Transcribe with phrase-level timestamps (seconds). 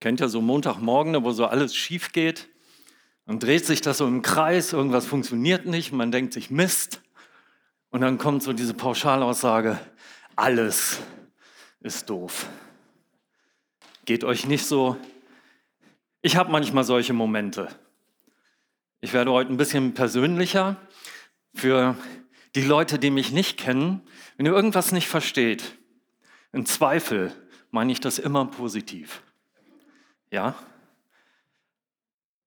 [0.00, 2.48] Kennt ihr so Montagmorgen, wo so alles schief geht?
[3.26, 7.02] Dann dreht sich das so im Kreis, irgendwas funktioniert nicht, man denkt sich Mist.
[7.90, 9.78] Und dann kommt so diese Pauschalaussage,
[10.36, 11.00] alles
[11.80, 12.48] ist doof.
[14.04, 14.96] Geht euch nicht so?
[16.22, 17.68] Ich habe manchmal solche Momente.
[19.00, 20.76] Ich werde heute ein bisschen persönlicher
[21.54, 21.96] für
[22.54, 24.02] die Leute, die mich nicht kennen.
[24.36, 25.76] Wenn ihr irgendwas nicht versteht,
[26.52, 27.32] in Zweifel
[27.70, 29.22] meine ich das immer positiv.
[30.30, 30.54] Ja?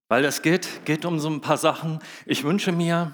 [0.07, 1.99] Weil es geht, geht um so ein paar Sachen.
[2.25, 3.13] Ich wünsche mir,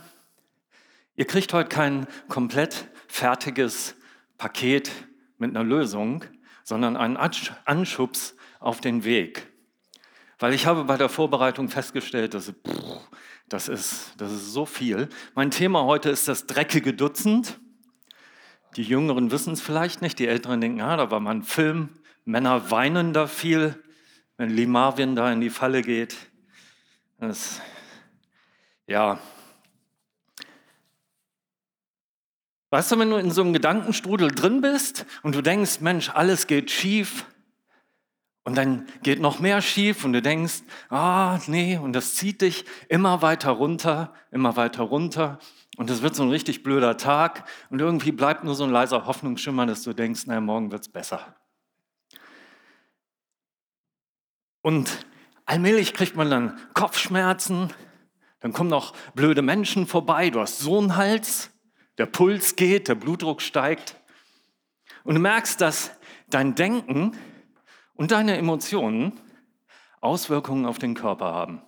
[1.15, 3.95] ihr kriegt heute kein komplett fertiges
[4.37, 4.91] Paket
[5.37, 6.25] mit einer Lösung,
[6.63, 9.47] sondern einen Anschubs auf den Weg.
[10.39, 12.53] Weil ich habe bei der Vorbereitung festgestellt, dass
[13.49, 15.07] das ist, das ist so viel.
[15.33, 17.59] Mein Thema heute ist das dreckige Dutzend.
[18.75, 21.89] Die Jüngeren wissen es vielleicht nicht, die Älteren denken, ah, da war mal ein Film,
[22.25, 23.81] Männer weinen da viel
[24.37, 26.15] wenn Lee Marvin da in die Falle geht.
[27.19, 27.59] Das,
[28.85, 29.19] ja.
[32.69, 36.47] Weißt du, wenn du in so einem Gedankenstrudel drin bist und du denkst, Mensch, alles
[36.47, 37.25] geht schief,
[38.47, 42.63] und dann geht noch mehr schief und du denkst, ah, nee, und das zieht dich
[42.87, 45.39] immer weiter runter, immer weiter runter.
[45.75, 49.05] Und es wird so ein richtig blöder Tag und irgendwie bleibt nur so ein leiser
[49.05, 51.35] Hoffnungsschimmer, dass du denkst, naja, morgen wird es besser.
[54.67, 55.07] Und
[55.45, 57.71] allmählich kriegt man dann Kopfschmerzen,
[58.41, 61.51] dann kommen noch blöde Menschen vorbei, du hast so einen Hals,
[61.97, 63.95] der Puls geht, der Blutdruck steigt.
[65.05, 65.91] Und du merkst, dass
[66.29, 67.13] dein Denken
[67.93, 69.13] und deine Emotionen
[70.01, 71.61] Auswirkungen auf den Körper haben.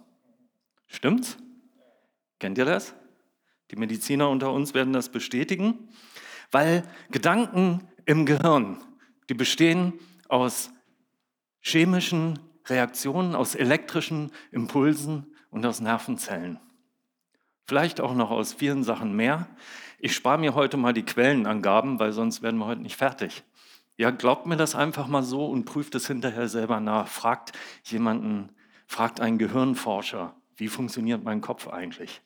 [0.87, 1.37] Stimmt's?
[2.37, 2.93] Kennt ihr das?
[3.71, 5.87] Die Mediziner unter uns werden das bestätigen,
[6.51, 8.83] weil Gedanken im Gehirn,
[9.29, 9.93] die bestehen
[10.27, 10.69] aus
[11.61, 16.59] chemischen Reaktionen aus elektrischen Impulsen und aus Nervenzellen.
[17.67, 19.47] Vielleicht auch noch aus vielen Sachen mehr.
[19.99, 23.43] Ich spare mir heute mal die Quellenangaben, weil sonst werden wir heute nicht fertig.
[23.97, 27.07] Ja, glaubt mir das einfach mal so und prüft es hinterher selber nach.
[27.07, 27.51] Fragt
[27.83, 28.49] jemanden,
[28.87, 32.21] fragt einen Gehirnforscher, wie funktioniert mein Kopf eigentlich?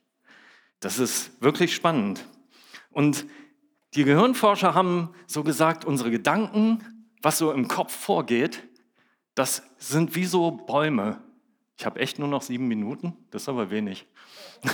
[0.80, 2.26] Das ist wirklich spannend.
[2.92, 3.26] Und
[3.96, 6.84] die Gehirnforscher haben so gesagt, unsere Gedanken,
[7.22, 8.64] was so im Kopf vorgeht,
[9.36, 11.22] das sind wie so Bäume.
[11.78, 14.08] Ich habe echt nur noch sieben Minuten, das ist aber wenig.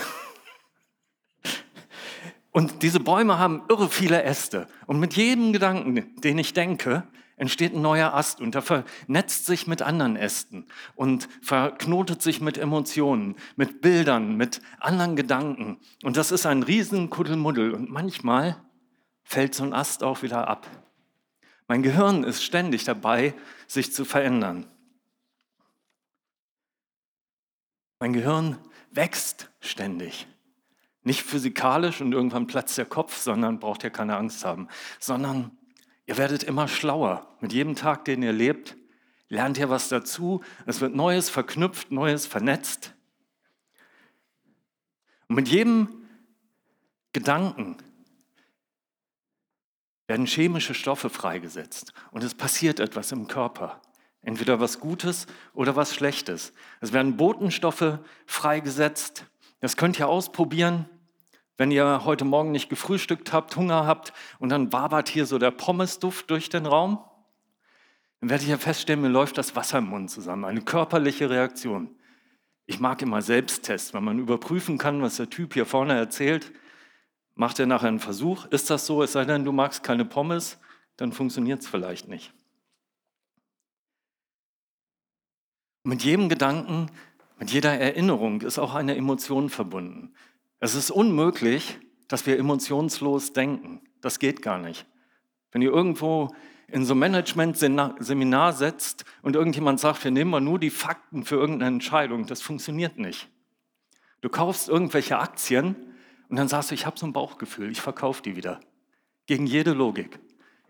[2.52, 4.68] Und diese Bäume haben irre viele Äste.
[4.88, 9.66] Und mit jedem Gedanken, den ich denke, entsteht ein neuer Ast und der vernetzt sich
[9.66, 10.66] mit anderen Ästen
[10.96, 15.80] und verknotet sich mit Emotionen, mit Bildern, mit anderen Gedanken.
[16.04, 17.74] Und das ist ein riesen Kuddelmuddel.
[17.74, 18.58] Und manchmal
[19.24, 20.68] fällt so ein Ast auch wieder ab.
[21.70, 23.36] Mein Gehirn ist ständig dabei,
[23.68, 24.66] sich zu verändern.
[28.00, 28.58] Mein Gehirn
[28.90, 30.26] wächst ständig.
[31.04, 34.68] Nicht physikalisch und irgendwann platzt der Kopf, sondern braucht ihr keine Angst haben,
[35.00, 35.56] sondern
[36.08, 37.38] ihr werdet immer schlauer.
[37.40, 38.76] Mit jedem Tag, den ihr lebt,
[39.28, 40.44] lernt ihr was dazu.
[40.66, 42.96] Es wird Neues verknüpft, Neues vernetzt.
[45.28, 46.08] Und mit jedem
[47.14, 47.78] Gedanken,
[50.10, 53.80] werden chemische Stoffe freigesetzt und es passiert etwas im Körper.
[54.24, 56.52] Entweder was Gutes oder was Schlechtes.
[56.82, 59.26] Es werden Botenstoffe freigesetzt.
[59.60, 60.90] Das könnt ihr ausprobieren,
[61.58, 65.52] wenn ihr heute Morgen nicht gefrühstückt habt, Hunger habt und dann wabert hier so der
[65.52, 66.98] Pommesduft durch den Raum.
[68.20, 70.44] Dann werdet ihr feststellen, mir läuft das Wasser im Mund zusammen.
[70.44, 71.96] Eine körperliche Reaktion.
[72.66, 76.52] Ich mag immer Selbsttests, wenn man überprüfen kann, was der Typ hier vorne erzählt.
[77.40, 78.48] Macht er nachher einen Versuch?
[78.48, 79.02] Ist das so?
[79.02, 80.60] Es sei denn, du magst keine Pommes,
[80.98, 82.34] dann funktioniert es vielleicht nicht.
[85.84, 86.92] Mit jedem Gedanken,
[87.38, 90.14] mit jeder Erinnerung ist auch eine Emotion verbunden.
[90.60, 91.80] Es ist unmöglich,
[92.10, 93.84] dass wir emotionslos denken.
[94.02, 94.86] Das geht gar nicht.
[95.54, 96.36] Wenn ihr irgendwo
[96.68, 101.36] in so ein Management-Seminar setzt und irgendjemand sagt, wir nehmen mal nur die Fakten für
[101.36, 103.30] irgendeine Entscheidung, das funktioniert nicht.
[104.20, 105.89] Du kaufst irgendwelche Aktien
[106.30, 108.60] und dann sagst du, ich habe so ein Bauchgefühl, ich verkaufe die wieder.
[109.26, 110.20] Gegen jede Logik.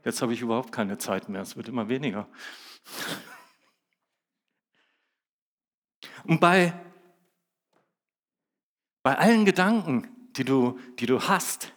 [0.04, 2.28] Jetzt habe ich überhaupt keine Zeit mehr, es wird immer weniger.
[6.24, 6.74] Und bei,
[9.04, 10.08] bei allen Gedanken,
[10.38, 11.74] die du, die du hast,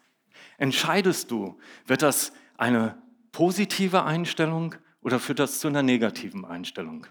[0.58, 3.02] entscheidest du, wird das eine
[3.32, 7.06] positive Einstellung oder führt das zu einer negativen Einstellung?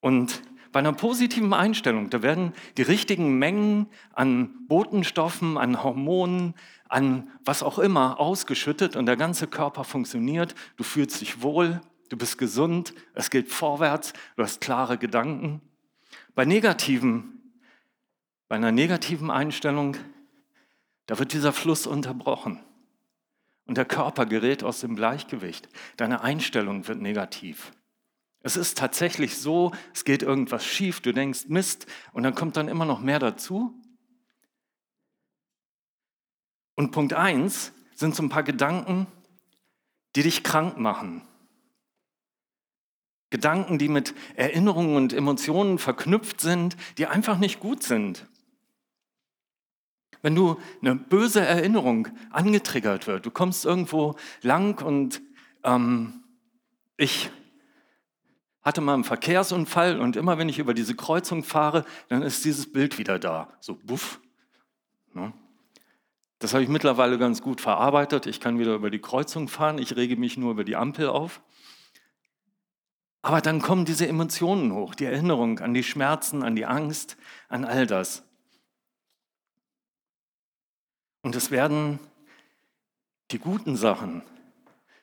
[0.00, 0.42] Und
[0.72, 6.54] bei einer positiven Einstellung, da werden die richtigen Mengen an Botenstoffen, an Hormonen,
[6.88, 10.54] an was auch immer ausgeschüttet und der ganze Körper funktioniert.
[10.76, 15.60] Du fühlst dich wohl, du bist gesund, es geht vorwärts, du hast klare Gedanken.
[16.34, 17.52] Bei negativen,
[18.48, 19.96] bei einer negativen Einstellung,
[21.06, 22.60] da wird dieser Fluss unterbrochen
[23.66, 25.68] und der Körper gerät aus dem Gleichgewicht.
[25.96, 27.72] Deine Einstellung wird negativ.
[28.40, 32.68] Es ist tatsächlich so, es geht irgendwas schief, du denkst Mist und dann kommt dann
[32.68, 33.74] immer noch mehr dazu.
[36.76, 39.08] Und Punkt eins sind so ein paar Gedanken,
[40.14, 41.22] die dich krank machen.
[43.30, 48.26] Gedanken, die mit Erinnerungen und Emotionen verknüpft sind, die einfach nicht gut sind.
[50.22, 55.20] Wenn du eine böse Erinnerung angetriggert wird, du kommst irgendwo lang und
[55.64, 56.24] ähm,
[56.96, 57.30] ich
[58.62, 62.70] hatte mal einen Verkehrsunfall und immer wenn ich über diese Kreuzung fahre, dann ist dieses
[62.72, 64.20] Bild wieder da, so buff.
[65.14, 65.32] Ne?
[66.38, 68.26] Das habe ich mittlerweile ganz gut verarbeitet.
[68.26, 71.40] Ich kann wieder über die Kreuzung fahren, ich rege mich nur über die Ampel auf.
[73.22, 77.16] Aber dann kommen diese Emotionen hoch, die Erinnerung an die Schmerzen, an die Angst,
[77.48, 78.22] an all das.
[81.22, 81.98] Und es werden
[83.32, 84.22] die guten Sachen,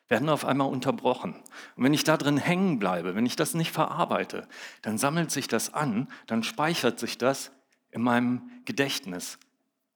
[0.08, 1.34] werden auf einmal unterbrochen.
[1.76, 4.48] Und wenn ich da drin hängen bleibe, wenn ich das nicht verarbeite,
[4.82, 7.52] dann sammelt sich das an, dann speichert sich das
[7.92, 9.40] in meinem Gedächtnis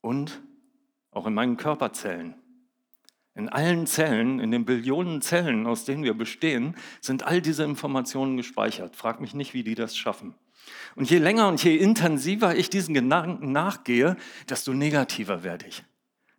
[0.01, 0.41] und
[1.11, 2.35] auch in meinen Körperzellen.
[3.35, 8.35] In allen Zellen, in den Billionen Zellen, aus denen wir bestehen, sind all diese Informationen
[8.35, 8.95] gespeichert.
[8.95, 10.35] Frag mich nicht, wie die das schaffen.
[10.95, 14.17] Und je länger und je intensiver ich diesen Gedanken nachgehe,
[14.49, 15.83] desto negativer werde ich.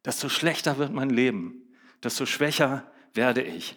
[0.05, 1.63] Desto schlechter wird mein Leben.
[2.03, 2.85] Desto schwächer
[3.15, 3.77] werde ich.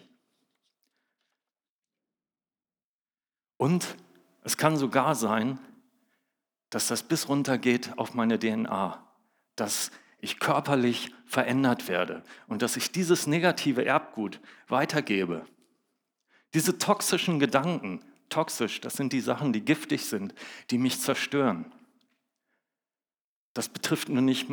[3.56, 3.96] Und
[4.42, 5.58] es kann sogar sein,
[6.70, 9.02] dass das bis runter geht auf meine DNA,
[9.56, 9.90] dass
[10.20, 15.46] ich körperlich verändert werde und dass ich dieses negative Erbgut weitergebe.
[16.52, 20.34] Diese toxischen Gedanken, toxisch, das sind die Sachen, die giftig sind,
[20.70, 21.72] die mich zerstören.
[23.52, 24.48] Das betrifft nur nicht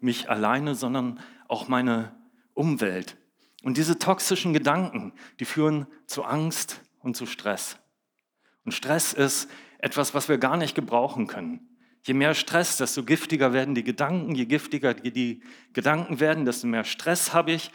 [0.00, 2.14] mich alleine, sondern auch meine
[2.54, 3.16] Umwelt.
[3.64, 7.78] Und diese toxischen Gedanken, die führen zu Angst und zu Stress.
[8.66, 11.66] Und Stress ist etwas, was wir gar nicht gebrauchen können.
[12.02, 14.34] Je mehr Stress, desto giftiger werden die Gedanken.
[14.34, 17.70] Je giftiger die Gedanken werden, desto mehr Stress habe ich.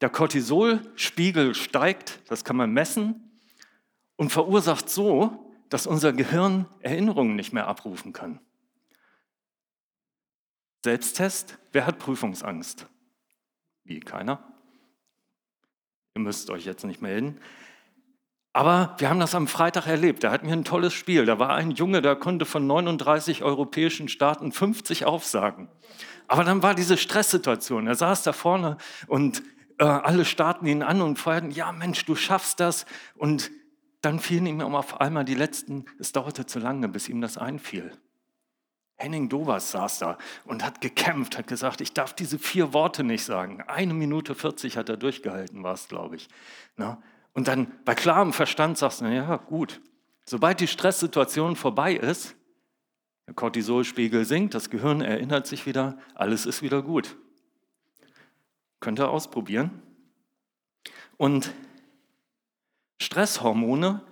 [0.00, 3.32] Der Cortisolspiegel steigt, das kann man messen,
[4.14, 8.38] und verursacht so, dass unser Gehirn Erinnerungen nicht mehr abrufen kann.
[10.84, 12.86] Selbsttest, wer hat Prüfungsangst?
[13.82, 14.52] Wie, keiner?
[16.14, 17.40] Ihr müsst euch jetzt nicht melden.
[18.52, 20.24] Aber wir haben das am Freitag erlebt.
[20.24, 21.24] Da hatten wir ein tolles Spiel.
[21.24, 25.68] Da war ein Junge, der konnte von 39 europäischen Staaten 50 aufsagen.
[26.28, 27.86] Aber dann war diese Stresssituation.
[27.86, 28.76] Er saß da vorne
[29.06, 29.42] und
[29.78, 32.84] äh, alle starten ihn an und feierten, ja Mensch, du schaffst das.
[33.16, 33.50] Und
[34.02, 37.92] dann fielen ihm auf einmal die letzten, es dauerte zu lange, bis ihm das einfiel.
[39.02, 43.24] Henning Dovas saß da und hat gekämpft, hat gesagt, ich darf diese vier Worte nicht
[43.24, 43.60] sagen.
[43.66, 46.28] Eine Minute 40 hat er durchgehalten, war es, glaube ich.
[46.76, 47.02] Na?
[47.32, 49.80] Und dann bei klarem Verstand sagst du, ja gut,
[50.24, 52.36] sobald die Stresssituation vorbei ist,
[53.26, 57.16] der Cortisolspiegel sinkt, das Gehirn erinnert sich wieder, alles ist wieder gut.
[58.78, 59.82] Könnt ihr ausprobieren.
[61.16, 61.52] Und
[63.00, 64.02] Stresshormone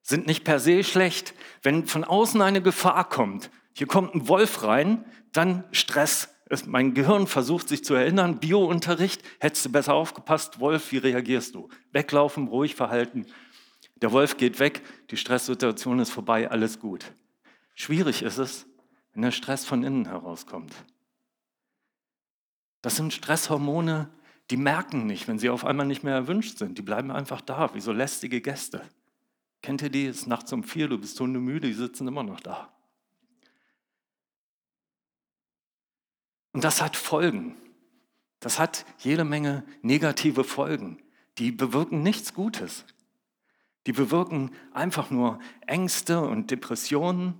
[0.00, 1.34] sind nicht per se schlecht.
[1.62, 6.34] Wenn von außen eine Gefahr kommt, hier kommt ein Wolf rein, dann Stress.
[6.64, 11.68] Mein Gehirn versucht sich zu erinnern, Biounterricht, hättest du besser aufgepasst, Wolf, wie reagierst du?
[11.92, 13.26] Weglaufen, ruhig verhalten.
[13.96, 17.12] Der Wolf geht weg, die Stresssituation ist vorbei, alles gut.
[17.74, 18.66] Schwierig ist es,
[19.12, 20.72] wenn der Stress von innen herauskommt.
[22.80, 24.08] Das sind Stresshormone,
[24.50, 26.78] die merken nicht, wenn sie auf einmal nicht mehr erwünscht sind.
[26.78, 28.80] Die bleiben einfach da, wie so lästige Gäste.
[29.60, 30.06] Kennt ihr die?
[30.06, 32.72] Es ist nachts um vier, du bist hundemüde, die sitzen immer noch da.
[36.56, 37.54] Und das hat Folgen.
[38.40, 41.02] Das hat jede Menge negative Folgen.
[41.36, 42.86] Die bewirken nichts Gutes.
[43.86, 47.38] Die bewirken einfach nur Ängste und Depressionen.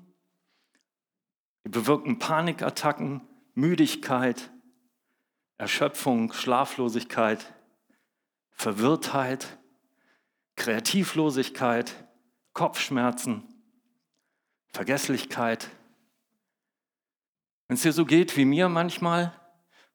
[1.65, 3.23] Die bewirken Panikattacken,
[3.55, 4.51] Müdigkeit,
[5.57, 7.55] Erschöpfung, Schlaflosigkeit,
[8.51, 9.59] Verwirrtheit,
[10.57, 12.07] Kreativlosigkeit,
[12.53, 13.45] Kopfschmerzen,
[14.75, 15.71] Vergesslichkeit,
[17.67, 19.33] wenn es dir so geht wie mir manchmal,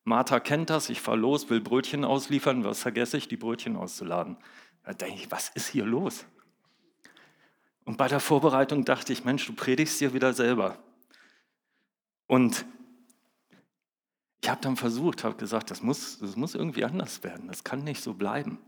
[0.03, 4.37] Martha kennt das, ich fahre los, will Brötchen ausliefern, was vergesse ich, die Brötchen auszuladen.
[4.83, 6.25] Da denke ich, was ist hier los?
[7.85, 10.77] Und bei der Vorbereitung dachte ich, Mensch, du predigst dir wieder selber.
[12.27, 12.65] Und
[14.41, 17.83] ich habe dann versucht, habe gesagt, das muss, das muss irgendwie anders werden, das kann
[17.83, 18.59] nicht so bleiben.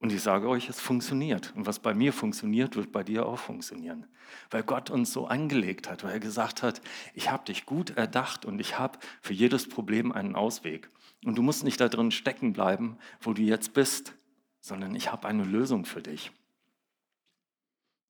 [0.00, 1.52] Und ich sage euch, es funktioniert.
[1.56, 4.06] Und was bei mir funktioniert, wird bei dir auch funktionieren.
[4.50, 6.80] Weil Gott uns so angelegt hat, weil er gesagt hat,
[7.14, 10.88] ich habe dich gut erdacht und ich habe für jedes Problem einen Ausweg.
[11.24, 14.14] Und du musst nicht da drin stecken bleiben, wo du jetzt bist,
[14.60, 16.30] sondern ich habe eine Lösung für dich.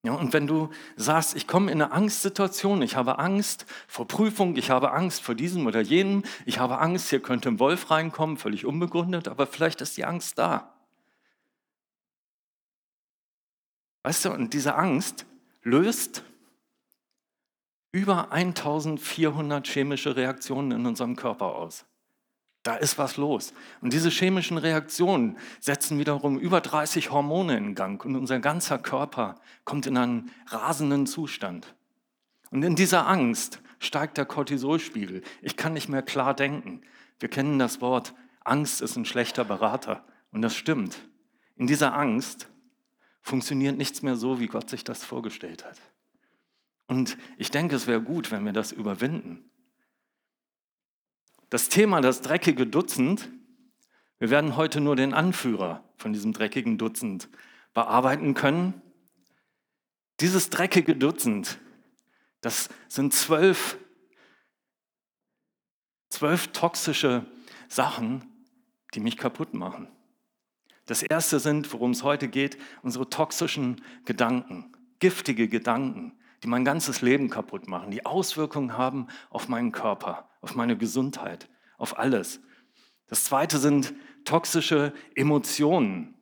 [0.03, 4.55] Ja, und wenn du sagst, ich komme in eine Angstsituation, ich habe Angst vor Prüfung,
[4.55, 8.37] ich habe Angst vor diesem oder jenem, ich habe Angst, hier könnte ein Wolf reinkommen,
[8.37, 10.78] völlig unbegründet, aber vielleicht ist die Angst da.
[14.03, 15.25] Weißt du, und diese Angst
[15.63, 16.23] löst
[17.91, 21.85] über 1400 chemische Reaktionen in unserem Körper aus.
[22.63, 23.53] Da ist was los.
[23.81, 29.35] Und diese chemischen Reaktionen setzen wiederum über 30 Hormone in Gang und unser ganzer Körper
[29.63, 31.73] kommt in einen rasenden Zustand.
[32.51, 35.23] Und in dieser Angst steigt der Cortisolspiegel.
[35.41, 36.81] Ich kann nicht mehr klar denken.
[37.19, 38.13] Wir kennen das Wort,
[38.43, 40.03] Angst ist ein schlechter Berater.
[40.31, 40.99] Und das stimmt.
[41.55, 42.49] In dieser Angst
[43.29, 45.79] funktioniert nichts mehr so, wie Gott sich das vorgestellt hat.
[46.87, 49.49] Und ich denke, es wäre gut, wenn wir das überwinden.
[51.51, 53.29] Das Thema, das dreckige Dutzend,
[54.17, 57.29] wir werden heute nur den Anführer von diesem dreckigen Dutzend
[57.73, 58.81] bearbeiten können.
[60.19, 61.59] Dieses dreckige Dutzend,
[62.41, 63.77] das sind zwölf,
[66.09, 67.25] zwölf toxische
[67.67, 68.25] Sachen,
[68.95, 69.87] die mich kaputt machen.
[70.89, 77.03] Das erste sind, worum es heute geht, unsere toxischen Gedanken, giftige Gedanken, die mein ganzes
[77.03, 82.41] Leben kaputt machen, die Auswirkungen haben auf meinen Körper, auf meine Gesundheit, auf alles.
[83.05, 83.93] Das zweite sind
[84.25, 86.15] toxische Emotionen,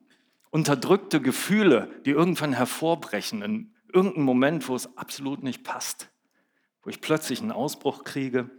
[0.50, 6.10] unterdrückte Gefühle, die irgendwann hervorbrechen in irgendeinem Moment, wo es absolut nicht passt,
[6.82, 8.50] wo ich plötzlich einen Ausbruch kriege,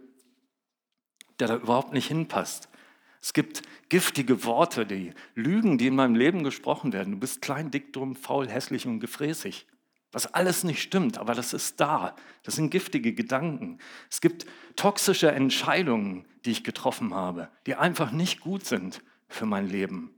[1.40, 2.68] der da überhaupt nicht hinpasst.
[3.22, 7.14] Es gibt giftige Worte, die Lügen, die in meinem Leben gesprochen werden.
[7.14, 9.68] Du bist klein, dick, dumm, faul, hässlich und gefräßig.
[10.12, 12.16] Was alles nicht stimmt, aber das ist da.
[12.44, 13.78] Das sind giftige Gedanken.
[14.10, 14.46] Es gibt
[14.76, 20.16] toxische Entscheidungen, die ich getroffen habe, die einfach nicht gut sind für mein Leben.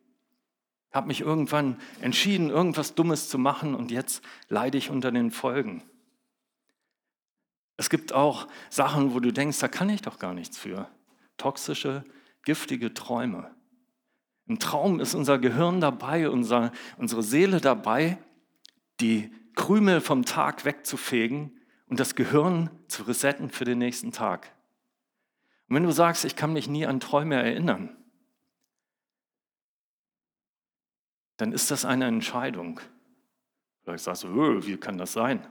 [0.89, 5.31] Ich habe mich irgendwann entschieden, irgendwas Dummes zu machen und jetzt leide ich unter den
[5.31, 5.83] Folgen.
[7.77, 10.89] Es gibt auch Sachen, wo du denkst, da kann ich doch gar nichts für.
[11.37, 12.03] Toxische
[12.43, 13.55] giftige Träume.
[14.47, 18.17] Im Traum ist unser Gehirn dabei, unser, unsere Seele dabei,
[18.99, 24.55] die Krümel vom Tag wegzufegen und das Gehirn zu resetten für den nächsten Tag.
[25.67, 27.95] Und wenn du sagst, ich kann mich nie an Träume erinnern,
[31.37, 32.79] dann ist das eine Entscheidung.
[33.83, 35.47] Vielleicht sagst du, wie kann das sein?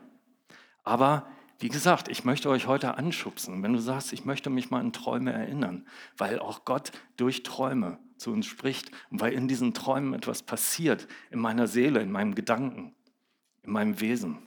[0.85, 1.27] Aber
[1.61, 4.95] wie gesagt, ich möchte euch heute anschubsen, wenn du sagst, ich möchte mich mal an
[4.95, 5.87] Träume erinnern,
[6.17, 11.07] weil auch Gott durch Träume zu uns spricht und weil in diesen Träumen etwas passiert
[11.31, 12.95] in meiner Seele, in meinem Gedanken,
[13.63, 14.39] in meinem Wesen.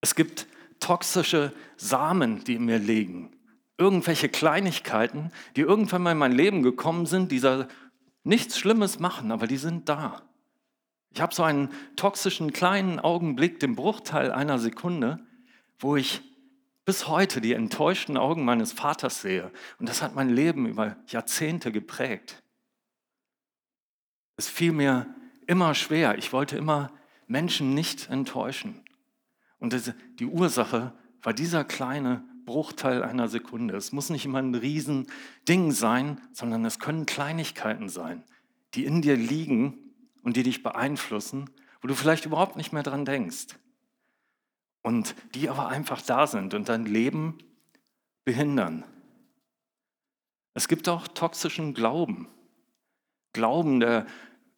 [0.00, 0.46] Es gibt
[0.80, 3.36] toxische Samen, die in mir liegen.
[3.76, 7.68] Irgendwelche Kleinigkeiten, die irgendwann mal in mein Leben gekommen sind, die da
[8.24, 10.22] nichts Schlimmes machen, aber die sind da.
[11.14, 15.20] Ich habe so einen toxischen kleinen Augenblick, den Bruchteil einer Sekunde,
[15.78, 16.22] wo ich
[16.84, 19.50] bis heute die enttäuschten Augen meines Vaters sehe.
[19.78, 22.42] Und das hat mein Leben über Jahrzehnte geprägt.
[24.36, 25.14] Es fiel mir
[25.46, 26.16] immer schwer.
[26.18, 26.90] Ich wollte immer
[27.26, 28.82] Menschen nicht enttäuschen.
[29.58, 30.92] Und die Ursache
[31.22, 33.76] war dieser kleine Bruchteil einer Sekunde.
[33.76, 38.24] Es muss nicht immer ein Riesending sein, sondern es können Kleinigkeiten sein,
[38.74, 39.91] die in dir liegen
[40.22, 41.50] und die dich beeinflussen,
[41.80, 43.58] wo du vielleicht überhaupt nicht mehr dran denkst.
[44.82, 47.38] Und die aber einfach da sind und dein Leben
[48.24, 48.84] behindern.
[50.54, 52.28] Es gibt auch toxischen Glauben.
[53.32, 54.06] Glauben, der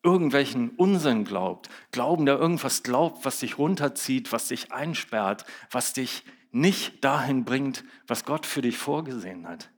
[0.02, 1.71] irgendwelchen Unsinn glaubt.
[1.90, 7.85] Glauben, der irgendwas glaubt, was dich runterzieht, was dich einsperrt, was dich nicht dahin bringt,
[8.06, 9.71] was Gott für dich vorgesehen hat.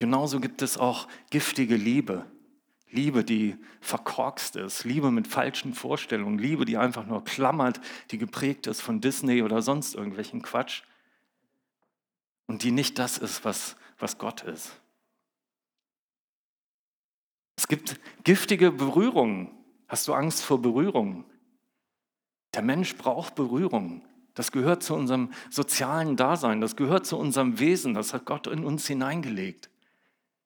[0.00, 2.26] Genauso gibt es auch giftige Liebe.
[2.90, 8.66] Liebe, die verkorkst ist, Liebe mit falschen Vorstellungen, Liebe, die einfach nur klammert, die geprägt
[8.66, 10.82] ist von Disney oder sonst irgendwelchen Quatsch
[12.46, 14.80] und die nicht das ist, was, was Gott ist.
[17.56, 19.50] Es gibt giftige Berührungen.
[19.88, 21.24] Hast du Angst vor Berührungen?
[22.54, 24.02] Der Mensch braucht Berührungen.
[24.34, 28.64] Das gehört zu unserem sozialen Dasein, das gehört zu unserem Wesen, das hat Gott in
[28.64, 29.70] uns hineingelegt.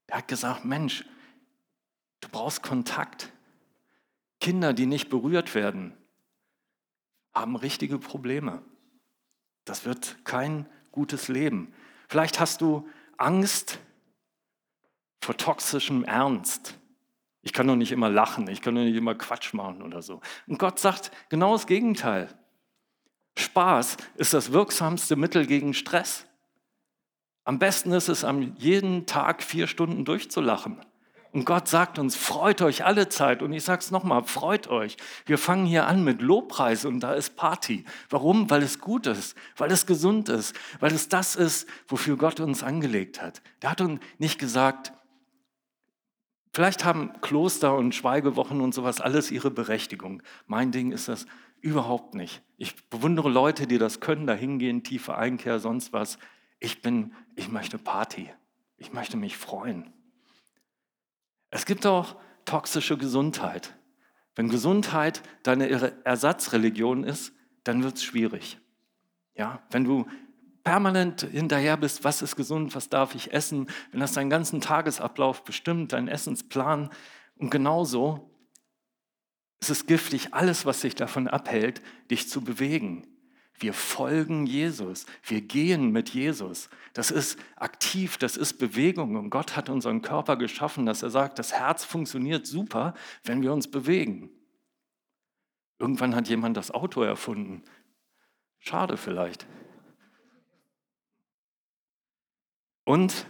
[0.07, 1.05] Er hat gesagt, Mensch,
[2.21, 3.33] Du brauchst Kontakt.
[4.41, 5.97] Kinder, die nicht berührt werden,
[7.35, 8.63] haben richtige Probleme.
[9.65, 11.73] Das wird kein gutes Leben.
[12.09, 13.79] Vielleicht hast du Angst
[15.21, 16.79] vor toxischem Ernst.
[17.43, 20.21] Ich kann doch nicht immer lachen, ich kann doch nicht immer Quatsch machen oder so.
[20.47, 22.29] Und Gott sagt genau das Gegenteil.
[23.37, 26.27] Spaß ist das wirksamste Mittel gegen Stress.
[27.45, 30.85] Am besten ist es, am jeden Tag vier Stunden durchzulachen.
[31.31, 33.43] Und Gott sagt uns, freut euch alle Zeit.
[33.43, 34.97] Und ich sage es nochmal, freut euch.
[35.27, 37.85] Wir fangen hier an mit Lobpreis und da ist Party.
[38.09, 38.49] Warum?
[38.49, 42.63] Weil es gut ist, weil es gesund ist, weil es das ist, wofür Gott uns
[42.63, 43.43] angelegt hat.
[43.61, 44.93] Er hat uns nicht gesagt,
[46.55, 50.23] vielleicht haben Kloster und Schweigewochen und sowas alles ihre Berechtigung.
[50.47, 51.27] Mein Ding ist das
[51.61, 52.43] überhaupt nicht.
[52.57, 56.19] Ich bewundere Leute, die das können, da hingehen, tiefe Einkehr, sonst was.
[56.59, 58.31] Ich bin, ich möchte Party.
[58.79, 59.93] Ich möchte mich freuen.
[61.51, 63.75] Es gibt auch toxische Gesundheit.
[64.35, 65.69] Wenn Gesundheit deine
[66.05, 67.33] Ersatzreligion ist,
[67.65, 68.59] dann wird es schwierig.
[69.35, 70.07] Ja, wenn du
[70.65, 75.45] permanent hinterher bist, was ist gesund, was darf ich essen, wenn das deinen ganzen Tagesablauf
[75.45, 76.91] bestimmt, deinen Essensplan
[77.37, 78.31] und genauso
[79.61, 83.07] ist es giftig, alles, was dich davon abhält, dich zu bewegen.
[83.61, 85.07] Wir folgen Jesus.
[85.23, 86.71] Wir gehen mit Jesus.
[86.93, 89.17] Das ist aktiv, das ist Bewegung.
[89.17, 93.53] Und Gott hat unseren Körper geschaffen, dass er sagt, das Herz funktioniert super, wenn wir
[93.53, 94.31] uns bewegen.
[95.79, 97.63] Irgendwann hat jemand das Auto erfunden.
[98.59, 99.47] Schade vielleicht.
[102.85, 103.27] Und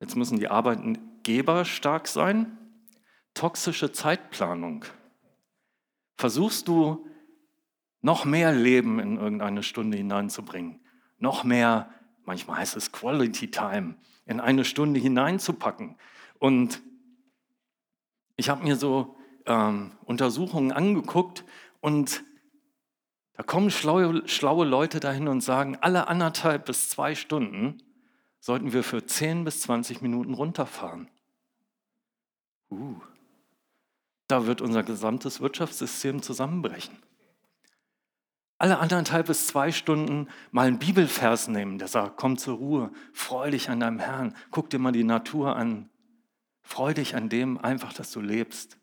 [0.00, 2.58] jetzt müssen die Arbeitgeber stark sein.
[3.34, 4.84] Toxische Zeitplanung.
[6.16, 7.06] Versuchst du
[8.02, 10.80] noch mehr Leben in irgendeine Stunde hineinzubringen,
[11.18, 11.88] noch mehr,
[12.24, 13.94] manchmal heißt es Quality Time,
[14.26, 15.96] in eine Stunde hineinzupacken.
[16.38, 16.82] Und
[18.36, 19.16] ich habe mir so
[19.46, 21.44] ähm, Untersuchungen angeguckt
[21.80, 22.24] und
[23.34, 27.78] da kommen schlaue, schlaue Leute dahin und sagen, alle anderthalb bis zwei Stunden
[28.40, 31.08] sollten wir für 10 bis 20 Minuten runterfahren.
[32.68, 33.00] Uh,
[34.26, 36.96] da wird unser gesamtes Wirtschaftssystem zusammenbrechen
[38.62, 43.50] alle anderthalb bis zwei Stunden mal einen Bibelvers nehmen, der sagt, komm zur Ruhe, freu
[43.50, 45.90] dich an deinem Herrn, guck dir mal die Natur an,
[46.62, 48.78] freu dich an dem einfach, dass du lebst.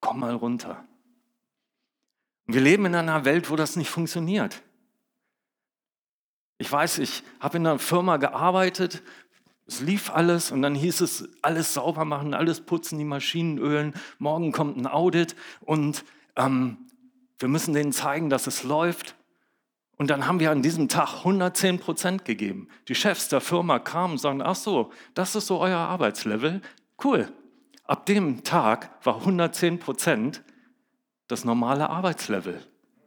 [0.00, 0.88] Komm mal runter.
[2.46, 4.62] wir leben in einer Welt, wo das nicht funktioniert.
[6.56, 9.02] Ich weiß, ich habe in einer Firma gearbeitet,
[9.66, 13.92] es lief alles und dann hieß es, alles sauber machen, alles putzen, die Maschinen ölen,
[14.18, 16.86] morgen kommt ein Audit und ähm,
[17.40, 19.16] wir müssen denen zeigen, dass es läuft.
[19.96, 22.68] Und dann haben wir an diesem Tag 110 Prozent gegeben.
[22.88, 26.62] Die Chefs der Firma kamen und sagen, ach so, das ist so euer Arbeitslevel.
[27.02, 27.30] Cool.
[27.84, 30.42] Ab dem Tag war 110 Prozent
[31.28, 32.62] das normale Arbeitslevel.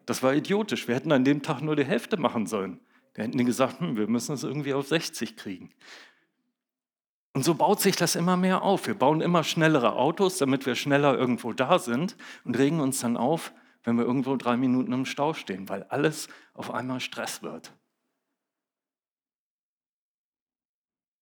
[0.05, 0.87] Das war idiotisch.
[0.87, 2.79] Wir hätten an dem Tag nur die Hälfte machen sollen.
[3.13, 5.71] Wir hätten gesagt, hm, wir müssen es irgendwie auf 60 kriegen.
[7.33, 8.85] Und so baut sich das immer mehr auf.
[8.85, 13.17] Wir bauen immer schnellere Autos, damit wir schneller irgendwo da sind und regen uns dann
[13.17, 17.73] auf, wenn wir irgendwo drei Minuten im Stau stehen, weil alles auf einmal Stress wird.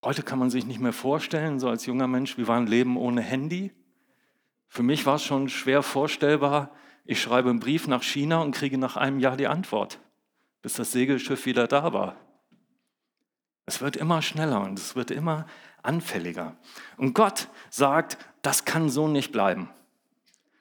[0.04, 2.98] Heute kann man sich nicht mehr vorstellen, so als junger Mensch, wie war ein Leben
[2.98, 3.72] ohne Handy?
[4.68, 6.72] Für mich war es schon schwer vorstellbar,
[7.06, 10.00] ich schreibe einen Brief nach China und kriege nach einem Jahr die Antwort,
[10.62, 12.16] bis das Segelschiff wieder da war.
[13.66, 15.46] Es wird immer schneller und es wird immer
[15.84, 16.58] anfälliger.
[16.98, 19.70] Und Gott sagt, das kann so nicht bleiben.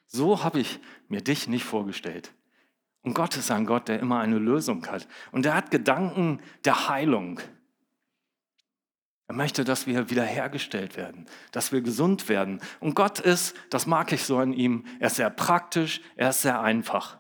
[0.07, 0.81] So habe ich
[1.11, 2.33] mir dich nicht vorgestellt.
[3.03, 5.09] Und Gott ist ein Gott, der immer eine Lösung hat.
[5.33, 7.41] Und er hat Gedanken der Heilung.
[9.27, 12.61] Er möchte, dass wir wiederhergestellt werden, dass wir gesund werden.
[12.81, 16.43] Und Gott ist, das mag ich so an ihm, er ist sehr praktisch, er ist
[16.43, 17.19] sehr einfach.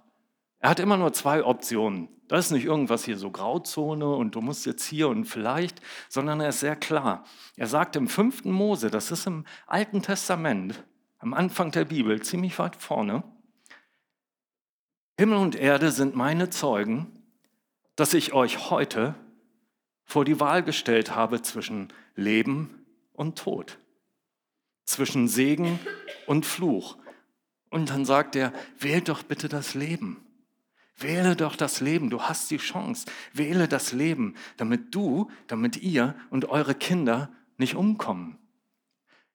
[0.58, 2.08] Er hat immer nur zwei Optionen.
[2.28, 6.40] Da ist nicht irgendwas hier so Grauzone und du musst jetzt hier und vielleicht, sondern
[6.40, 7.24] er ist sehr klar.
[7.56, 10.84] Er sagt im fünften Mose, das ist im Alten Testament,
[11.18, 13.24] am Anfang der Bibel, ziemlich weit vorne.
[15.20, 17.06] Himmel und Erde sind meine Zeugen,
[17.94, 19.14] dass ich euch heute
[20.06, 23.76] vor die Wahl gestellt habe zwischen Leben und Tod,
[24.86, 25.78] zwischen Segen
[26.26, 26.96] und Fluch.
[27.68, 30.24] Und dann sagt er, wählt doch bitte das Leben.
[30.96, 33.04] Wähle doch das Leben, du hast die Chance.
[33.34, 38.38] Wähle das Leben, damit du, damit ihr und eure Kinder nicht umkommen.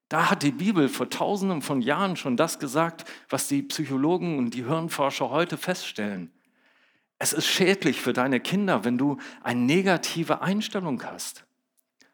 [0.10, 4.54] Da hat die Bibel vor tausenden von Jahren schon das gesagt, was die Psychologen und
[4.54, 6.32] die Hirnforscher heute feststellen.
[7.18, 11.46] Es ist schädlich für deine Kinder, wenn du eine negative Einstellung hast.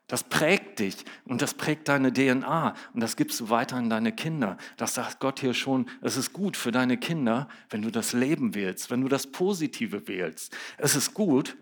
[0.08, 4.14] Das prägt dich und das prägt deine DNA und das gibst du weiter an deine
[4.14, 4.58] Kinder.
[4.78, 8.54] Das sagt Gott hier schon, es ist gut für deine Kinder, wenn du das Leben
[8.54, 10.56] wählst, wenn du das Positive wählst.
[10.78, 11.58] Es ist gut,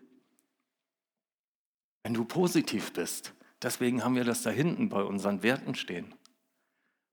[2.04, 6.14] wenn du positiv bist, Deswegen haben wir das da hinten bei unseren Werten stehen.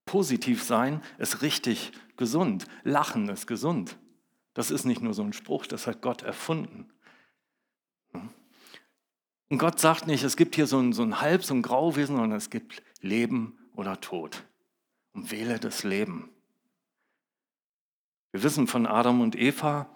[0.06, 2.64] Positiv sein ist richtig gesund.
[2.84, 3.98] Lachen ist gesund.
[4.54, 6.88] Das ist nicht nur so ein Spruch, das hat Gott erfunden.
[9.48, 12.16] Und Gott sagt nicht, es gibt hier so ein, so ein Halb, so ein Grauwesen,
[12.16, 14.44] sondern es gibt Leben oder Tod.
[15.12, 16.30] Und wähle das Leben.
[18.32, 19.88] Wir wissen von Adam und Eva,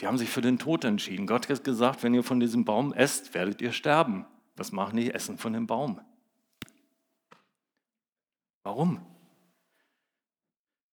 [0.00, 1.26] die haben sich für den Tod entschieden.
[1.26, 4.26] Gott hat gesagt, wenn ihr von diesem Baum esst, werdet ihr sterben.
[4.56, 5.10] Was machen die?
[5.10, 6.00] Essen von dem Baum.
[8.62, 9.04] Warum?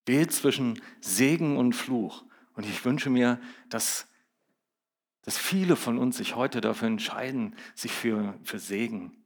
[0.06, 2.24] Wählt zwischen Segen und Fluch.
[2.54, 4.08] Und ich wünsche mir, dass,
[5.22, 9.22] dass viele von uns sich heute dafür entscheiden, sich für, für Segen,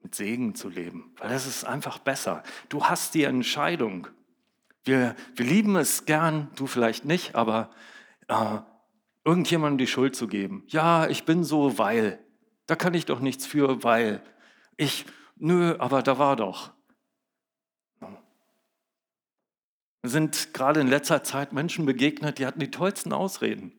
[0.00, 1.14] mit Segen zu leben.
[1.18, 2.42] Weil das ist einfach besser.
[2.68, 4.08] Du hast die Entscheidung.
[4.84, 7.70] Wir, wir lieben es gern, du vielleicht nicht, aber
[8.28, 8.58] äh,
[9.24, 10.64] irgendjemandem die Schuld zu geben.
[10.68, 12.20] Ja, ich bin so, weil.
[12.66, 14.22] Da kann ich doch nichts für, weil.
[14.76, 16.73] Ich, nö, aber da war doch.
[20.06, 23.72] Sind gerade in letzter Zeit Menschen begegnet, die hatten die tollsten Ausreden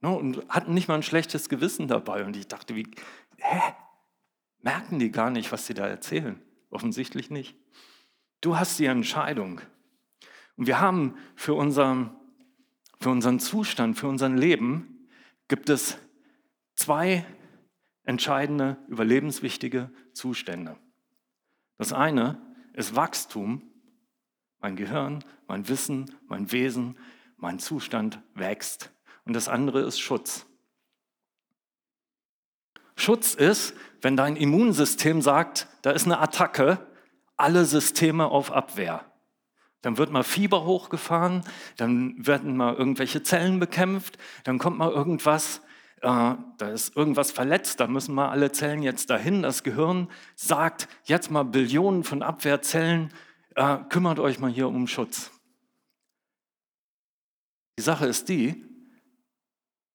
[0.00, 2.24] ne, und hatten nicht mal ein schlechtes Gewissen dabei.
[2.24, 2.88] Und ich dachte, wie,
[3.36, 3.60] hä?
[4.62, 6.40] Merken die gar nicht, was sie da erzählen?
[6.70, 7.54] Offensichtlich nicht.
[8.40, 9.60] Du hast die Entscheidung.
[10.56, 12.18] Und wir haben für, unser,
[12.98, 15.08] für unseren Zustand, für unser Leben,
[15.46, 15.98] gibt es
[16.74, 17.26] zwei
[18.04, 20.76] entscheidende, überlebenswichtige Zustände.
[21.76, 22.40] Das eine
[22.72, 23.62] ist Wachstum
[24.60, 26.96] mein Gehirn, mein Wissen, mein Wesen,
[27.36, 28.90] mein Zustand wächst.
[29.24, 30.46] Und das andere ist Schutz.
[32.96, 36.78] Schutz ist, wenn dein Immunsystem sagt, da ist eine Attacke,
[37.36, 39.04] alle Systeme auf Abwehr.
[39.82, 41.44] Dann wird mal Fieber hochgefahren,
[41.76, 45.60] dann werden mal irgendwelche Zellen bekämpft, dann kommt mal irgendwas,
[46.00, 49.42] äh, da ist irgendwas verletzt, da müssen mal alle Zellen jetzt dahin.
[49.42, 53.12] Das Gehirn sagt jetzt mal Billionen von Abwehrzellen
[53.56, 55.32] äh, kümmert euch mal hier um Schutz.
[57.78, 58.64] Die Sache ist die,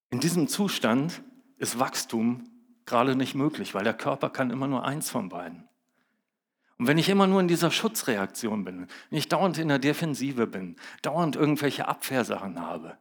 [0.09, 1.23] in diesem Zustand
[1.57, 2.49] ist Wachstum
[2.85, 5.67] gerade nicht möglich, weil der Körper kann immer nur eins von beiden.
[6.77, 10.47] Und wenn ich immer nur in dieser Schutzreaktion bin, wenn ich dauernd in der Defensive
[10.47, 12.97] bin, dauernd irgendwelche Abwehrsachen habe,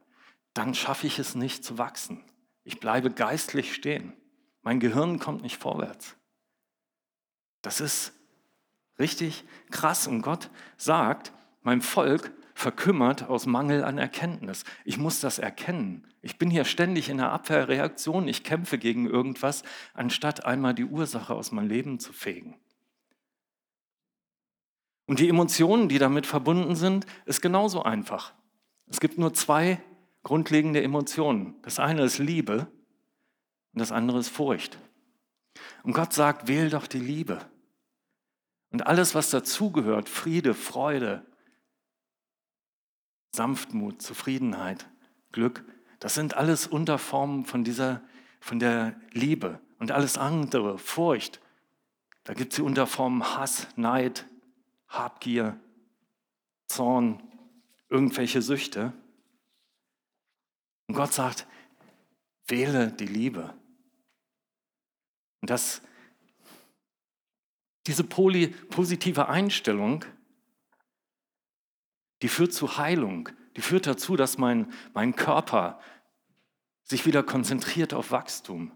[0.53, 2.23] dann schaffe ich es nicht zu wachsen.
[2.63, 4.13] Ich bleibe geistlich stehen.
[4.61, 6.15] Mein Gehirn kommt nicht vorwärts.
[7.63, 8.13] Das ist
[8.99, 10.07] Richtig krass.
[10.07, 14.63] Und Gott sagt, mein Volk verkümmert aus Mangel an Erkenntnis.
[14.85, 16.07] Ich muss das erkennen.
[16.21, 18.27] Ich bin hier ständig in einer Abwehrreaktion.
[18.27, 22.55] Ich kämpfe gegen irgendwas, anstatt einmal die Ursache aus meinem Leben zu fegen.
[25.07, 28.33] Und die Emotionen, die damit verbunden sind, ist genauso einfach.
[28.87, 29.81] Es gibt nur zwei
[30.23, 31.55] grundlegende Emotionen.
[31.63, 32.67] Das eine ist Liebe
[33.73, 34.77] und das andere ist Furcht.
[35.83, 37.39] Und Gott sagt, wähl doch die Liebe.
[38.71, 41.25] Und alles, was dazugehört, Friede, Freude,
[43.33, 44.89] Sanftmut, Zufriedenheit,
[45.31, 45.63] Glück,
[45.99, 48.01] das sind alles Unterformen von dieser,
[48.39, 49.59] von der Liebe.
[49.77, 51.41] Und alles andere, Furcht,
[52.23, 54.25] da gibt es die Unterformen Hass, Neid,
[54.87, 55.59] Habgier,
[56.67, 57.21] Zorn,
[57.89, 58.93] irgendwelche Süchte.
[60.87, 61.47] Und Gott sagt,
[62.47, 63.53] wähle die Liebe.
[65.41, 65.81] Und das
[67.87, 70.05] diese positive Einstellung,
[72.21, 75.79] die führt zu Heilung, die führt dazu, dass mein, mein Körper
[76.83, 78.71] sich wieder konzentriert auf Wachstum,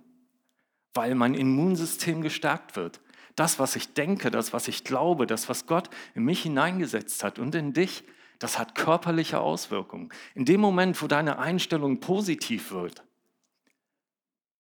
[0.94, 3.02] weil mein Immunsystem gestärkt wird.
[3.36, 7.38] Das, was ich denke, das, was ich glaube, das, was Gott in mich hineingesetzt hat
[7.38, 8.04] und in dich,
[8.40, 10.10] das hat körperliche Auswirkungen.
[10.34, 13.04] In dem Moment, wo deine Einstellung positiv wird,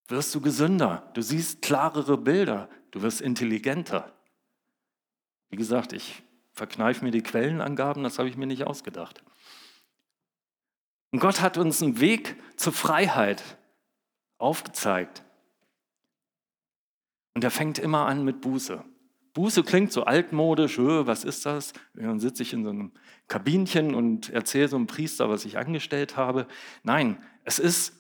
[0.08, 4.14] wirst du gesünder, du siehst klarere Bilder, du wirst intelligenter.
[5.50, 9.24] Wie gesagt, ich verkneife mir die Quellenangaben, das habe ich mir nicht ausgedacht.
[11.12, 13.58] Und Gott hat uns einen Weg zur Freiheit
[14.38, 15.24] aufgezeigt.
[17.34, 18.84] Und er fängt immer an mit Buße.
[19.34, 21.74] Buße klingt so altmodisch, was ist das?
[21.94, 22.94] Dann sitze ich in so einem
[23.28, 26.48] Kabinchen und erzähle so einem Priester, was ich angestellt habe.
[26.84, 27.94] Nein, es ist,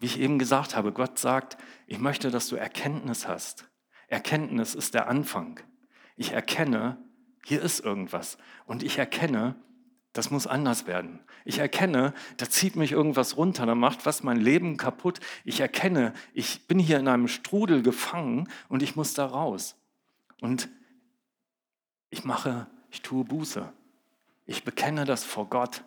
[0.00, 3.68] wie ich eben gesagt habe, Gott sagt, ich möchte, dass du Erkenntnis hast.
[4.08, 5.60] Erkenntnis ist der Anfang.
[6.16, 6.98] Ich erkenne,
[7.44, 8.38] hier ist irgendwas.
[8.66, 9.56] Und ich erkenne,
[10.12, 11.20] das muss anders werden.
[11.44, 15.18] Ich erkenne, da zieht mich irgendwas runter, da macht was mein Leben kaputt.
[15.44, 19.76] Ich erkenne, ich bin hier in einem Strudel gefangen und ich muss da raus.
[20.40, 20.68] Und
[22.10, 23.72] ich mache, ich tue Buße.
[24.46, 25.82] Ich bekenne das vor Gott.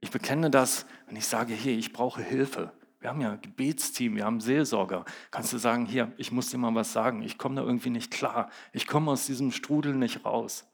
[0.00, 2.72] Ich bekenne das, wenn ich sage, hey, ich brauche Hilfe.
[3.02, 5.04] Wir haben ja ein Gebetsteam, wir haben Seelsorger.
[5.32, 8.12] Kannst du sagen, hier, ich muss dir mal was sagen, ich komme da irgendwie nicht
[8.12, 10.64] klar, ich komme aus diesem Strudel nicht raus.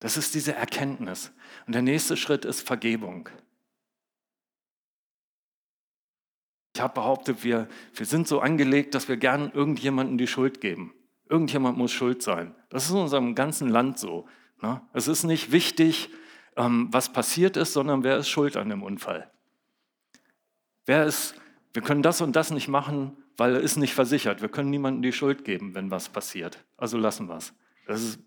[0.00, 1.32] Das ist diese Erkenntnis.
[1.66, 3.28] Und der nächste Schritt ist Vergebung.
[6.74, 10.92] Ich habe behauptet, wir, wir sind so angelegt, dass wir gern irgendjemandem die Schuld geben.
[11.28, 12.52] Irgendjemand muss schuld sein.
[12.68, 14.26] Das ist in unserem ganzen Land so.
[14.60, 14.82] Ne?
[14.92, 16.10] Es ist nicht wichtig,
[16.56, 19.30] ähm, was passiert ist, sondern wer ist schuld an dem Unfall.
[20.86, 21.34] Wer ist,
[21.72, 24.40] wir können das und das nicht machen, weil er ist nicht versichert.
[24.40, 26.64] Wir können niemandem die Schuld geben, wenn was passiert.
[26.76, 28.18] Also lassen wir es.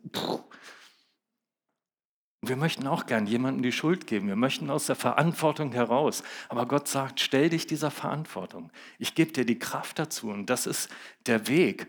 [2.41, 4.27] Wir möchten auch gern jemandem die Schuld geben.
[4.27, 6.23] Wir möchten aus der Verantwortung heraus.
[6.47, 8.71] Aber Gott sagt, stell dich dieser Verantwortung.
[8.97, 10.29] Ich gebe dir die Kraft dazu.
[10.29, 10.89] Und das ist
[11.25, 11.87] der Weg.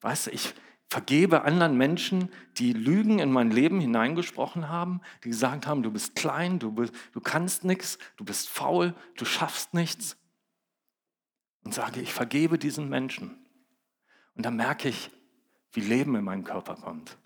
[0.00, 0.54] Weißt du, ich
[0.92, 6.14] vergebe anderen Menschen, die Lügen in mein Leben hineingesprochen haben, die gesagt haben, du bist
[6.14, 6.70] klein, du,
[7.12, 10.18] du kannst nichts, du bist faul, du schaffst nichts.
[11.64, 13.42] Und sage, ich vergebe diesen Menschen.
[14.34, 15.10] Und dann merke ich,
[15.72, 17.16] wie Leben in meinen Körper kommt.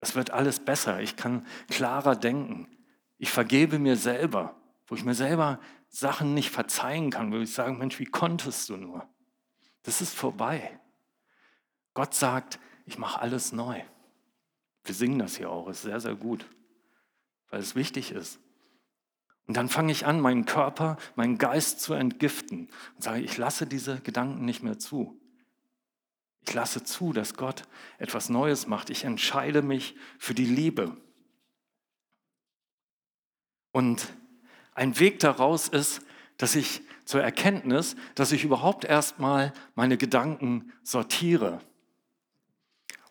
[0.00, 1.00] Es wird alles besser.
[1.00, 2.68] Ich kann klarer denken.
[3.16, 4.54] Ich vergebe mir selber,
[4.86, 8.76] wo ich mir selber Sachen nicht verzeihen kann, wo ich sage, Mensch, wie konntest du
[8.76, 9.08] nur?
[9.82, 10.78] Das ist vorbei.
[11.94, 13.82] Gott sagt, ich mache alles neu.
[14.84, 16.46] Wir singen das hier auch, ist sehr, sehr gut,
[17.50, 18.40] weil es wichtig ist.
[19.46, 23.66] Und dann fange ich an, meinen Körper, meinen Geist zu entgiften und sage, ich lasse
[23.66, 25.20] diese Gedanken nicht mehr zu.
[26.46, 27.62] Ich lasse zu, dass Gott
[27.98, 28.90] etwas Neues macht.
[28.90, 30.96] Ich entscheide mich für die Liebe.
[33.72, 34.12] Und
[34.74, 36.02] ein Weg daraus ist,
[36.36, 41.60] dass ich zur Erkenntnis, dass ich überhaupt erstmal meine Gedanken sortiere.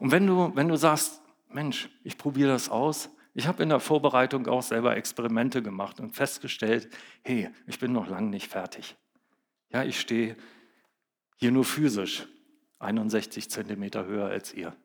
[0.01, 3.79] Und wenn du, wenn du sagst, Mensch, ich probiere das aus, ich habe in der
[3.79, 6.89] Vorbereitung auch selber Experimente gemacht und festgestellt,
[7.21, 8.97] hey, ich bin noch lange nicht fertig.
[9.69, 10.35] Ja, ich stehe
[11.35, 12.27] hier nur physisch.
[12.79, 14.75] 61 Zentimeter höher als ihr.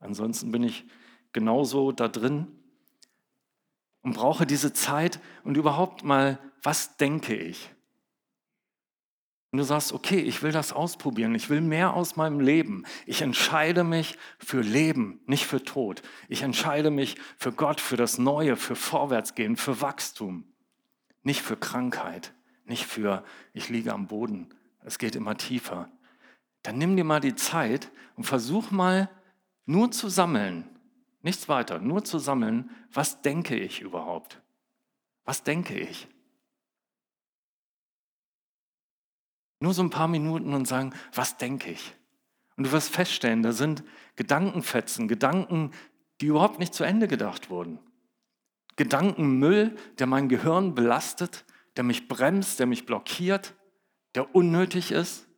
[0.00, 0.86] Ansonsten bin ich
[1.34, 2.46] genauso da drin
[4.00, 7.71] und brauche diese Zeit und überhaupt mal, was denke ich?
[9.52, 12.84] Und du sagst, okay, ich will das ausprobieren, ich will mehr aus meinem Leben.
[13.06, 16.02] Ich entscheide mich für Leben, nicht für Tod.
[16.28, 20.44] Ich entscheide mich für Gott, für das Neue, für Vorwärtsgehen, für Wachstum.
[21.22, 22.32] Nicht für Krankheit,
[22.64, 24.48] nicht für, ich liege am Boden.
[24.84, 25.88] Es geht immer tiefer
[26.62, 29.10] dann nimm dir mal die Zeit und versuch mal
[29.66, 30.68] nur zu sammeln,
[31.22, 34.40] nichts weiter, nur zu sammeln, was denke ich überhaupt?
[35.24, 36.08] Was denke ich?
[39.62, 41.94] Nur so ein paar Minuten und sagen, was denke ich?
[42.56, 43.84] Und du wirst feststellen, da sind
[44.16, 45.70] Gedankenfetzen, Gedanken,
[46.20, 47.78] die überhaupt nicht zu Ende gedacht wurden.
[48.74, 51.44] Gedankenmüll, der mein Gehirn belastet,
[51.76, 53.54] der mich bremst, der mich blockiert,
[54.16, 55.28] der unnötig ist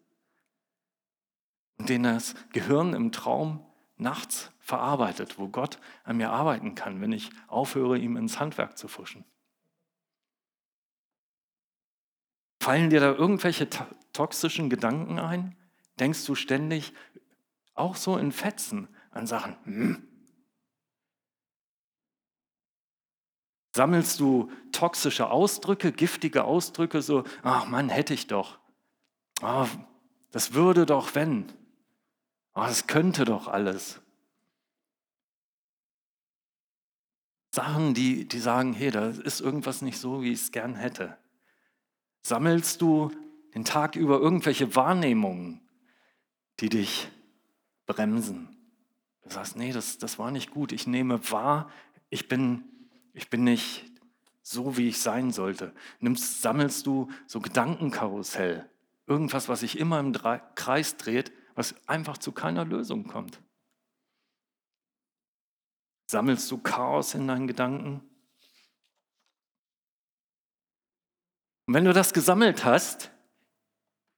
[1.77, 3.67] und den das Gehirn im Traum
[3.99, 8.89] nachts verarbeitet, wo Gott an mir arbeiten kann, wenn ich aufhöre, ihm ins Handwerk zu
[8.89, 9.27] fuschen.
[12.65, 13.69] Fallen dir da irgendwelche
[14.15, 15.55] toxischen Gedanken ein?
[16.01, 16.95] Denkst du ständig
[17.75, 19.55] auch so in Fetzen an Sachen?
[19.65, 20.09] Hm?
[23.77, 28.59] Sammelst du toxische Ausdrücke, giftige Ausdrücke, so, ach Mann, hätte ich doch.
[29.43, 29.67] Oh,
[30.31, 31.53] das würde doch, wenn.
[32.55, 34.01] Oh, das könnte doch alles.
[37.55, 41.19] Sachen, die, die sagen, hey, da ist irgendwas nicht so, wie ich es gern hätte.
[42.27, 43.11] Sammelst du
[43.55, 45.61] den Tag über irgendwelche Wahrnehmungen,
[46.59, 47.09] die dich
[47.87, 48.49] bremsen?
[49.23, 50.73] Du sagst, nee, das, das war nicht gut.
[50.73, 51.71] Ich nehme wahr,
[52.09, 52.65] ich bin,
[53.13, 53.85] ich bin nicht
[54.41, 55.75] so, wie ich sein sollte.
[56.01, 58.69] Nimmst, sammelst du so Gedankenkarussell,
[59.07, 60.13] irgendwas, was sich immer im
[60.55, 63.39] Kreis dreht, was einfach zu keiner Lösung kommt.
[66.07, 68.03] Sammelst du Chaos in deinen Gedanken?
[71.67, 73.11] Und wenn du das gesammelt hast,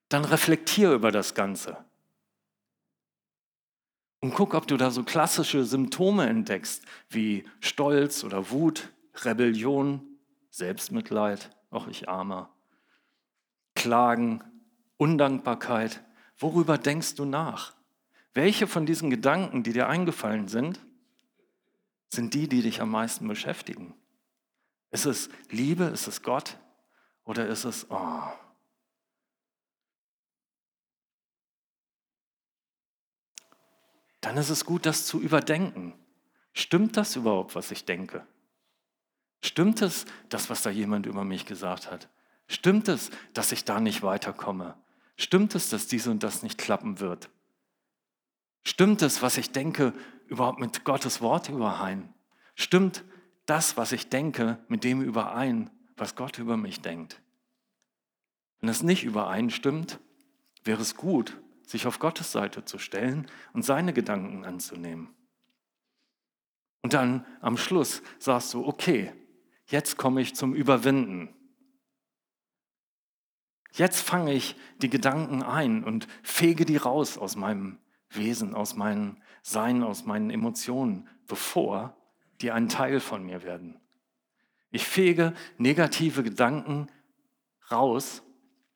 [0.08, 1.84] dann reflektier über das Ganze.
[4.20, 8.92] Und guck, ob du da so klassische Symptome entdeckst, wie Stolz oder Wut,
[9.24, 10.02] Rebellion,
[10.50, 12.50] Selbstmitleid, auch ich armer,
[13.74, 14.42] Klagen,
[14.96, 16.02] Undankbarkeit.
[16.38, 17.74] Worüber denkst du nach?
[18.34, 20.80] Welche von diesen Gedanken, die dir eingefallen sind,
[22.08, 23.94] sind die, die dich am meisten beschäftigen?
[24.90, 25.84] Ist es Liebe?
[25.84, 26.58] Ist es Gott?
[27.26, 28.22] Oder ist es, oh,
[34.20, 35.92] dann ist es gut, das zu überdenken.
[36.52, 38.26] Stimmt das überhaupt, was ich denke?
[39.42, 42.08] Stimmt es, das, was da jemand über mich gesagt hat?
[42.46, 44.76] Stimmt es, dass ich da nicht weiterkomme?
[45.16, 47.28] Stimmt es, dass dies und das nicht klappen wird?
[48.64, 49.92] Stimmt es, was ich denke,
[50.28, 52.14] überhaupt mit Gottes Wort überein?
[52.54, 53.04] Stimmt
[53.46, 57.20] das, was ich denke, mit dem überein, was Gott über mich denkt?
[58.60, 60.00] Wenn es nicht übereinstimmt,
[60.64, 65.14] wäre es gut, sich auf Gottes Seite zu stellen und seine Gedanken anzunehmen.
[66.82, 69.12] Und dann am Schluss sagst du, okay,
[69.66, 71.34] jetzt komme ich zum Überwinden.
[73.72, 77.78] Jetzt fange ich die Gedanken ein und fege die raus aus meinem
[78.10, 81.96] Wesen, aus meinem Sein, aus meinen Emotionen, bevor
[82.40, 83.80] die ein Teil von mir werden.
[84.70, 86.88] Ich fege negative Gedanken
[87.70, 88.22] raus,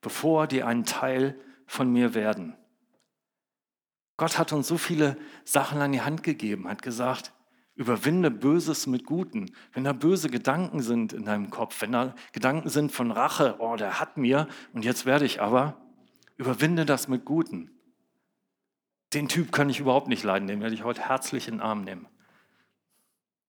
[0.01, 2.55] bevor die ein Teil von mir werden.
[4.17, 7.33] Gott hat uns so viele Sachen an die Hand gegeben, hat gesagt,
[7.73, 9.55] Überwinde Böses mit Guten.
[9.73, 13.75] Wenn da böse Gedanken sind in deinem Kopf, wenn da Gedanken sind von Rache, oh,
[13.75, 15.81] der hat mir und jetzt werde ich aber,
[16.37, 17.71] überwinde das mit Guten.
[19.13, 21.83] Den Typ kann ich überhaupt nicht leiden, den werde ich heute herzlich in den Arm
[21.83, 22.07] nehmen.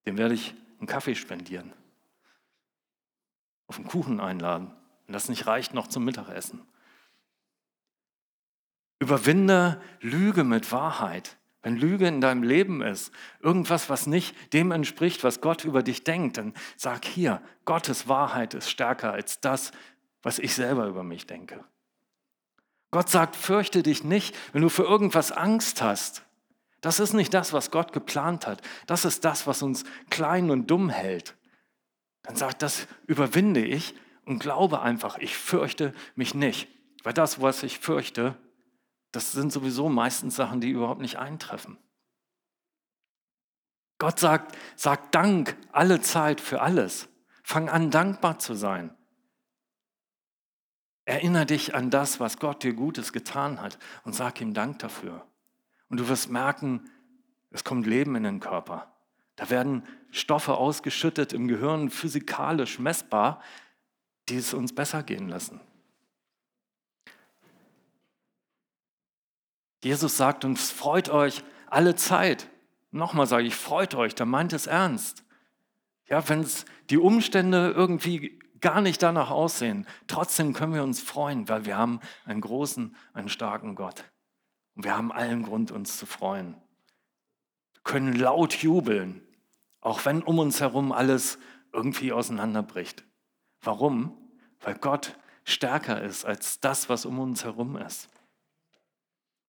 [0.05, 1.73] Dem werde ich einen Kaffee spendieren,
[3.67, 4.71] auf einen Kuchen einladen.
[5.05, 6.61] Wenn das nicht reicht, noch zum Mittagessen.
[8.99, 11.37] Überwinde Lüge mit Wahrheit.
[11.61, 16.03] Wenn Lüge in deinem Leben ist, irgendwas, was nicht dem entspricht, was Gott über dich
[16.03, 19.71] denkt, dann sag hier, Gottes Wahrheit ist stärker als das,
[20.21, 21.63] was ich selber über mich denke.
[22.91, 26.23] Gott sagt, fürchte dich nicht, wenn du für irgendwas Angst hast.
[26.81, 28.61] Das ist nicht das, was Gott geplant hat.
[28.87, 31.35] Das ist das, was uns klein und dumm hält.
[32.23, 36.67] Dann sagt, das überwinde ich und glaube einfach, ich fürchte mich nicht.
[37.03, 38.37] Weil das, was ich fürchte,
[39.11, 41.77] das sind sowieso meistens Sachen, die überhaupt nicht eintreffen.
[43.99, 47.09] Gott sagt, sag Dank alle Zeit für alles.
[47.43, 48.95] Fang an, dankbar zu sein.
[51.05, 55.27] Erinnere dich an das, was Gott dir Gutes getan hat und sag ihm Dank dafür.
[55.89, 56.89] Und du wirst merken,
[57.51, 58.92] es kommt Leben in den Körper.
[59.35, 63.41] Da werden Stoffe ausgeschüttet im Gehirn, physikalisch messbar,
[64.29, 65.59] die es uns besser gehen lassen.
[69.83, 72.49] Jesus sagt uns, freut euch alle Zeit.
[72.91, 75.23] Nochmal sage ich, freut euch, da meint es ernst.
[76.07, 76.47] Ja, wenn
[76.89, 81.99] die Umstände irgendwie gar nicht danach aussehen, trotzdem können wir uns freuen, weil wir haben
[82.23, 84.05] einen großen, einen starken Gott.
[84.75, 86.55] Und wir haben allen Grund, uns zu freuen.
[87.73, 89.22] Wir können laut jubeln,
[89.83, 91.37] auch wenn um uns herum alles
[91.73, 93.03] irgendwie auseinanderbricht.
[93.61, 94.17] Warum?
[94.61, 98.07] Weil Gott stärker ist als das, was um uns herum ist.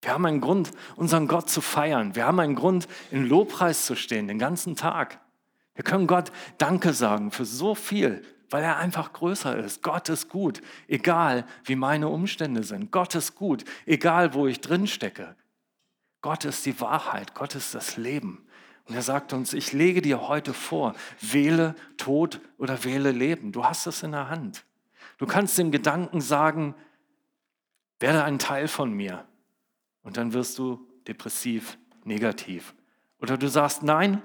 [0.02, 2.14] Wir haben einen Grund, unseren Gott zu feiern.
[2.14, 5.20] Wir haben einen Grund, in Lobpreis zu stehen, den ganzen Tag.
[5.74, 9.82] Wir können Gott Danke sagen für so viel, weil er einfach größer ist.
[9.82, 12.90] Gott ist gut, egal wie meine Umstände sind.
[12.90, 15.36] Gott ist gut, egal wo ich drin stecke.
[16.20, 18.43] Gott ist die Wahrheit, Gott ist das Leben.
[18.86, 23.52] Und er sagt uns, ich lege dir heute vor, wähle Tod oder wähle Leben.
[23.52, 24.64] Du hast es in der Hand.
[25.18, 26.74] Du kannst dem Gedanken sagen,
[27.98, 29.26] werde ein Teil von mir.
[30.02, 32.74] Und dann wirst du depressiv, negativ.
[33.20, 34.22] Oder du sagst, nein,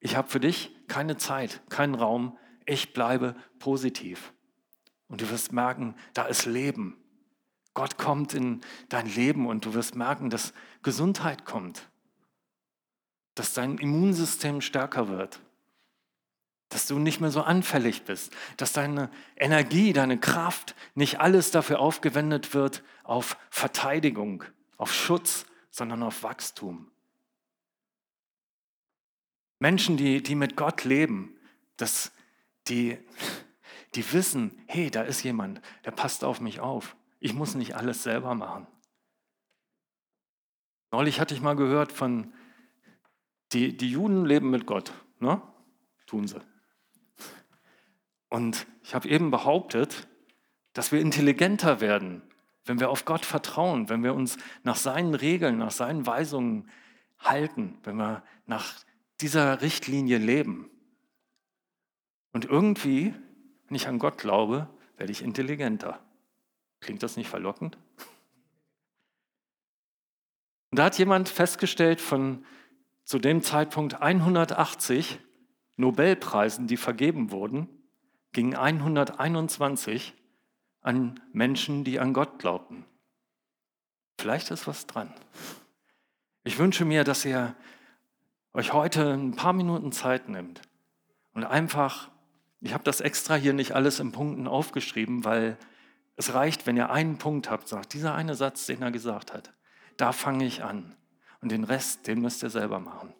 [0.00, 4.32] ich habe für dich keine Zeit, keinen Raum, ich bleibe positiv.
[5.08, 6.96] Und du wirst merken, da ist Leben.
[7.72, 11.88] Gott kommt in dein Leben und du wirst merken, dass Gesundheit kommt,
[13.36, 15.40] dass dein Immunsystem stärker wird,
[16.70, 21.78] dass du nicht mehr so anfällig bist, dass deine Energie, deine Kraft nicht alles dafür
[21.78, 24.42] aufgewendet wird auf Verteidigung,
[24.78, 26.90] auf Schutz, sondern auf Wachstum.
[29.58, 31.36] Menschen, die, die mit Gott leben,
[31.76, 32.12] das,
[32.68, 32.98] die,
[33.94, 36.96] die wissen, hey, da ist jemand, der passt auf mich auf.
[37.20, 38.66] Ich muss nicht alles selber machen.
[40.90, 42.32] Neulich hatte ich mal gehört von,
[43.56, 45.40] die, die Juden leben mit Gott, ne?
[46.06, 46.40] tun sie.
[48.28, 50.08] Und ich habe eben behauptet,
[50.74, 52.20] dass wir intelligenter werden,
[52.66, 56.68] wenn wir auf Gott vertrauen, wenn wir uns nach seinen Regeln, nach seinen Weisungen
[57.18, 58.74] halten, wenn wir nach
[59.22, 60.68] dieser Richtlinie leben.
[62.32, 63.14] Und irgendwie,
[63.68, 64.68] wenn ich an Gott glaube,
[64.98, 66.04] werde ich intelligenter.
[66.80, 67.78] Klingt das nicht verlockend?
[70.70, 72.44] Und da hat jemand festgestellt, von
[73.06, 75.20] zu dem Zeitpunkt 180
[75.76, 77.68] Nobelpreisen, die vergeben wurden,
[78.32, 80.12] gingen 121
[80.80, 82.84] an Menschen, die an Gott glaubten.
[84.18, 85.14] Vielleicht ist was dran.
[86.42, 87.54] Ich wünsche mir, dass ihr
[88.52, 90.60] euch heute ein paar Minuten Zeit nimmt
[91.32, 92.10] und einfach
[92.60, 95.58] Ich habe das extra hier nicht alles in Punkten aufgeschrieben, weil
[96.16, 99.52] es reicht, wenn ihr einen Punkt habt, sagt, dieser eine Satz, den er gesagt hat,
[99.96, 100.96] da fange ich an.
[101.40, 103.14] Und den Rest, den müsst ihr selber machen.